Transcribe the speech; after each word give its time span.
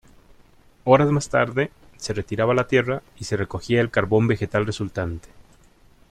Horas 0.83 1.11
más 1.11 1.29
tarde 1.29 1.69
se 1.97 2.11
retiraba 2.13 2.55
la 2.55 2.65
tierra 2.67 3.03
y 3.19 3.25
se 3.25 3.37
recogía 3.37 3.81
el 3.81 3.91
carbón 3.91 4.25
vegetal 4.27 4.65
resultante. 4.65 5.29